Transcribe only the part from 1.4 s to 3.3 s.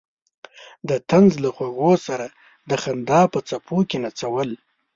له خوږو سره د خندا